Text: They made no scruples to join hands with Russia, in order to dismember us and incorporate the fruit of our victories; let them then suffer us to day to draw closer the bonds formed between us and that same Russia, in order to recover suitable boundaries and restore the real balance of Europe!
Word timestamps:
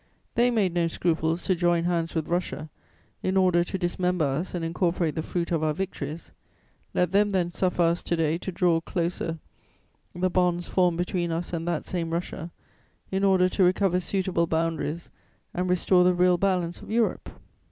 They 0.33 0.49
made 0.49 0.73
no 0.73 0.87
scruples 0.87 1.43
to 1.43 1.53
join 1.53 1.83
hands 1.83 2.15
with 2.15 2.27
Russia, 2.27 2.71
in 3.21 3.37
order 3.37 3.63
to 3.63 3.77
dismember 3.77 4.25
us 4.25 4.55
and 4.55 4.65
incorporate 4.65 5.13
the 5.13 5.21
fruit 5.21 5.51
of 5.51 5.61
our 5.61 5.75
victories; 5.75 6.31
let 6.95 7.11
them 7.11 7.29
then 7.29 7.51
suffer 7.51 7.83
us 7.83 8.01
to 8.01 8.15
day 8.15 8.39
to 8.39 8.51
draw 8.51 8.81
closer 8.81 9.37
the 10.15 10.29
bonds 10.31 10.67
formed 10.67 10.97
between 10.97 11.31
us 11.31 11.53
and 11.53 11.67
that 11.67 11.85
same 11.85 12.09
Russia, 12.09 12.49
in 13.11 13.23
order 13.23 13.47
to 13.49 13.63
recover 13.63 13.99
suitable 13.99 14.47
boundaries 14.47 15.11
and 15.53 15.69
restore 15.69 16.03
the 16.03 16.15
real 16.15 16.39
balance 16.39 16.81
of 16.81 16.89
Europe! 16.89 17.29